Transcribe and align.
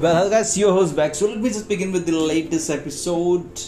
Well, 0.00 0.16
hello 0.16 0.30
guys, 0.30 0.56
your 0.56 0.72
host 0.72 0.96
back. 0.96 1.14
So 1.14 1.26
let 1.28 1.40
me 1.40 1.50
just 1.50 1.68
begin 1.68 1.92
with 1.92 2.06
the 2.06 2.12
latest 2.12 2.70
episode 2.70 3.60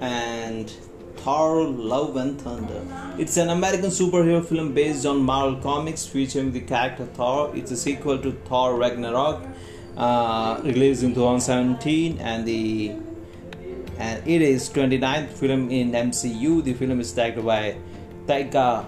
and 0.00 0.70
Thor: 1.16 1.64
Love 1.64 2.14
and 2.14 2.40
Thunder. 2.40 2.82
It's 3.18 3.36
an 3.36 3.50
American 3.50 3.90
superhero 3.90 4.44
film 4.44 4.72
based 4.72 5.04
on 5.04 5.20
Marvel 5.20 5.56
Comics 5.60 6.06
featuring 6.06 6.52
the 6.52 6.60
character 6.60 7.06
Thor. 7.06 7.50
It's 7.56 7.72
a 7.72 7.76
sequel 7.76 8.18
to 8.18 8.30
Thor: 8.44 8.76
Ragnarok, 8.76 9.42
uh, 9.96 10.60
released 10.62 11.02
in 11.02 11.12
2017, 11.12 12.18
and 12.20 12.46
the 12.46 12.92
and 13.98 14.22
it 14.28 14.42
is 14.42 14.70
29th 14.70 15.30
film 15.30 15.70
in 15.72 15.90
MCU. 15.90 16.62
The 16.62 16.74
film 16.74 17.00
is 17.00 17.12
directed 17.12 17.44
by 17.44 17.74
Taika 18.28 18.86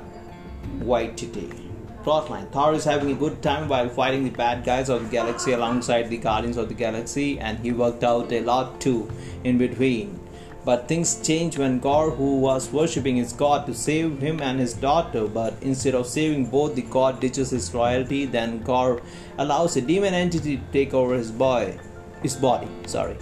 Waititi. 0.79 1.72
Plotline 2.05 2.51
Thor 2.51 2.75
is 2.75 2.85
having 2.85 3.13
a 3.13 3.15
good 3.15 3.41
time 3.43 3.69
while 3.69 3.89
fighting 3.89 4.25
the 4.25 4.31
bad 4.31 4.65
guys 4.65 4.89
of 4.89 5.05
the 5.05 5.11
galaxy 5.11 5.53
alongside 5.53 6.11
the 6.11 6.17
Guardians 6.17 6.57
of 6.57 6.69
the 6.69 6.75
Galaxy, 6.75 7.39
and 7.39 7.59
he 7.61 7.71
worked 7.71 8.03
out 8.03 8.33
a 8.33 8.41
lot 8.41 8.81
too 8.81 9.09
in 9.45 9.57
between. 9.57 10.19
But 10.65 10.89
things 10.89 11.21
change 11.27 11.59
when 11.59 11.79
Gorr, 11.79 12.11
who 12.11 12.39
was 12.39 12.73
worshipping 12.73 13.17
his 13.17 13.33
god 13.33 13.67
to 13.67 13.75
save 13.75 14.21
him 14.21 14.41
and 14.41 14.59
his 14.59 14.75
daughter, 14.75 15.27
but 15.27 15.55
instead 15.61 15.95
of 15.95 16.07
saving 16.07 16.47
both, 16.47 16.75
the 16.75 16.83
god 16.83 17.21
ditches 17.21 17.51
his 17.51 17.73
royalty. 17.75 18.27
Then 18.27 18.63
Gorr 18.63 19.01
allows 19.39 19.77
a 19.77 19.81
demon 19.81 20.15
entity 20.15 20.57
to 20.57 20.63
take 20.73 20.95
over 20.95 21.15
his 21.15 21.31
boy, 21.31 21.79
his 22.23 22.37
body, 22.37 22.69
sorry, 22.87 23.17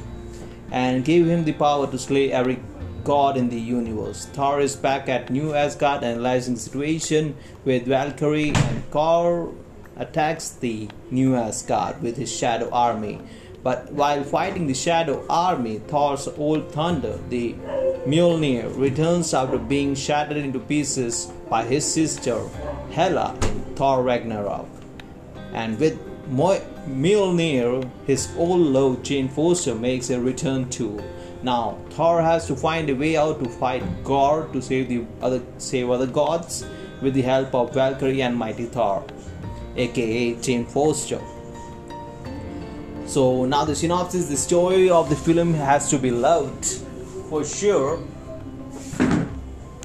and 0.71 1.05
give 1.05 1.27
him 1.27 1.45
the 1.45 1.53
power 1.53 1.87
to 1.87 1.99
slay 1.99 2.31
every 2.33 2.59
god 3.05 3.37
in 3.37 3.49
the 3.49 3.61
universe. 3.61 4.27
Thor 4.27 4.61
is 4.61 4.77
back 4.77 5.09
at 5.09 5.31
New 5.31 5.55
Asgard 5.55 6.05
analyzing 6.05 6.55
the 6.55 6.61
situation 6.61 7.37
with 7.65 7.87
Valkyrie 7.87 8.53
and 8.55 8.91
Gorr 8.91 9.53
attacks 9.97 10.51
the 10.51 10.89
New 11.11 11.35
Asgard 11.35 12.03
with 12.03 12.17
his 12.17 12.35
shadow 12.35 12.71
army. 12.71 13.21
But 13.63 13.93
while 13.93 14.25
fighting 14.25 14.67
the 14.67 14.75
shadow 14.75 15.25
army, 15.29 15.81
Thor's 15.81 16.27
old 16.29 16.73
thunder, 16.73 17.19
the 17.29 17.55
Mjolnir, 18.07 18.75
returns 18.79 19.35
after 19.35 19.59
being 19.59 19.95
shattered 19.95 20.39
into 20.39 20.59
pieces 20.59 21.31
by 21.51 21.65
his 21.65 21.85
sister 21.85 22.41
Hela 22.91 23.37
in 23.43 23.61
Thor 23.77 24.03
Ragnarok. 24.03 24.67
And 25.53 25.79
with 25.79 25.99
Mjolnir, 26.31 27.91
his 28.07 28.33
old 28.39 28.61
love 28.61 29.03
Jane 29.03 29.29
Foster 29.29 29.75
makes 29.75 30.09
a 30.09 30.19
return 30.19 30.71
too. 30.71 31.03
Now 31.43 31.79
Thor 31.91 32.21
has 32.21 32.47
to 32.49 32.55
find 32.55 32.91
a 32.91 32.95
way 32.95 33.17
out 33.17 33.43
to 33.43 33.49
fight 33.49 33.83
Gorr 34.05 34.49
to 34.53 34.61
save 34.61 34.89
the 34.89 35.05
other 35.23 35.41
save 35.59 35.91
other 35.91 36.07
gods 36.07 36.67
with 37.01 37.15
the 37.15 37.23
help 37.23 37.55
of 37.55 37.73
Valkyrie 37.73 38.23
and 38.23 38.37
Mighty 38.37 38.67
Thor, 38.67 39.03
aka 39.77 40.35
Jane 40.35 40.67
Foster. 40.67 41.21
So 43.07 43.45
now 43.45 43.65
the 43.65 43.75
synopsis, 43.75 44.29
the 44.29 44.37
story 44.37 44.91
of 44.91 45.09
the 45.09 45.17
film 45.17 45.55
has 45.55 45.89
to 45.91 45.99
be 45.99 46.11
loved 46.11 46.65
for 47.29 47.45
sure. 47.45 47.99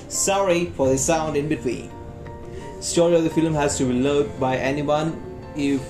Sorry 0.10 0.66
for 0.78 0.90
the 0.90 0.98
sound 0.98 1.36
in 1.38 1.48
between. 1.48 1.90
Story 2.82 3.16
of 3.16 3.24
the 3.24 3.30
film 3.30 3.54
has 3.54 3.78
to 3.78 3.86
be 3.86 3.94
loved 3.94 4.40
by 4.40 4.58
anyone 4.58 5.22
if 5.56 5.82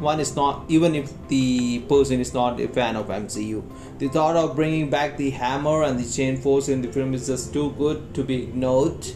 one 0.00 0.18
is 0.18 0.34
not 0.34 0.64
even 0.68 0.94
if 0.94 1.12
the 1.28 1.80
person 1.80 2.20
is 2.20 2.32
not 2.32 2.58
a 2.58 2.68
fan 2.68 2.96
of 2.96 3.08
MCU. 3.08 3.62
The 3.98 4.08
thought 4.08 4.34
of 4.34 4.56
bringing 4.56 4.88
back 4.88 5.16
the 5.16 5.30
hammer 5.30 5.82
and 5.82 5.98
the 5.98 6.10
Jane 6.10 6.38
Foster 6.38 6.72
in 6.72 6.80
the 6.80 6.90
film 6.90 7.12
is 7.14 7.26
just 7.26 7.52
too 7.52 7.70
good 7.72 8.14
to 8.14 8.24
be 8.24 8.42
ignored 8.44 9.06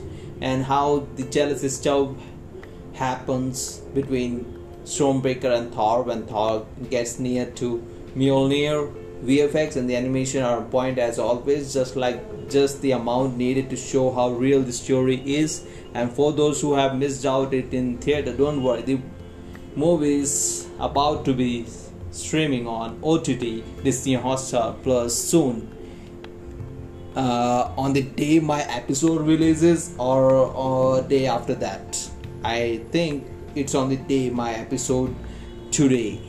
and 0.40 0.64
how 0.64 1.06
the 1.16 1.22
jealousy 1.24 1.70
stuff 1.70 2.10
happens 2.92 3.78
between 3.94 4.44
Stormbreaker 4.84 5.56
and 5.56 5.72
Thor 5.72 6.02
when 6.02 6.26
Thor 6.26 6.66
gets 6.90 7.18
near 7.18 7.46
to 7.52 7.82
Mjolnir. 8.14 9.00
VFX 9.24 9.76
and 9.76 9.88
the 9.88 9.96
animation 9.96 10.42
are 10.42 10.58
on 10.58 10.68
point 10.68 10.98
as 10.98 11.18
always, 11.18 11.72
just 11.72 11.96
like 11.96 12.50
just 12.50 12.82
the 12.82 12.90
amount 12.90 13.38
needed 13.38 13.70
to 13.70 13.76
show 13.76 14.12
how 14.12 14.28
real 14.30 14.60
the 14.60 14.72
story 14.72 15.22
is. 15.24 15.64
And 15.94 16.12
for 16.12 16.32
those 16.32 16.60
who 16.60 16.74
have 16.74 16.98
missed 16.98 17.24
out 17.24 17.54
it 17.54 17.72
in 17.72 17.96
theater, 17.98 18.36
don't 18.36 18.62
worry. 18.62 18.82
The 18.82 19.00
movie 19.76 20.20
is 20.20 20.68
about 20.78 21.24
to 21.24 21.32
be 21.34 21.66
streaming 22.10 22.66
on 22.66 22.98
OTT 23.02 23.82
Disney 23.82 24.16
Hotstar 24.16 24.80
Plus 24.82 25.14
soon. 25.14 25.70
Uh, 27.16 27.72
on 27.78 27.92
the 27.92 28.02
day 28.02 28.40
my 28.40 28.62
episode 28.62 29.20
releases 29.20 29.94
or, 29.98 30.32
or 30.34 31.02
day 31.02 31.26
after 31.26 31.54
that. 31.54 32.10
I 32.42 32.82
think 32.90 33.26
it's 33.54 33.74
on 33.74 33.88
the 33.88 33.96
day 33.96 34.30
my 34.30 34.52
episode 34.54 35.14
today. 35.70 36.20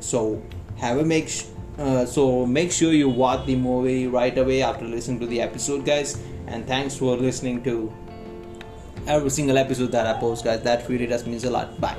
So 0.00 0.42
have 0.76 0.98
a 0.98 1.04
make 1.04 1.28
sh- 1.28 1.44
uh, 1.78 2.06
so 2.06 2.46
make 2.46 2.72
sure 2.72 2.92
you 2.92 3.08
watch 3.08 3.44
the 3.46 3.56
movie 3.56 4.06
right 4.06 4.36
away 4.36 4.62
after 4.62 4.86
listening 4.86 5.20
to 5.20 5.26
the 5.26 5.42
episode, 5.42 5.84
guys. 5.84 6.18
And 6.46 6.66
thanks 6.66 6.96
for 6.96 7.16
listening 7.16 7.62
to 7.64 7.92
every 9.06 9.30
single 9.30 9.58
episode 9.58 9.92
that 9.92 10.06
I 10.06 10.18
post, 10.18 10.44
guys. 10.44 10.62
That 10.62 10.88
really 10.88 11.06
does 11.06 11.26
means 11.26 11.44
a 11.44 11.50
lot. 11.50 11.78
Bye. 11.80 11.96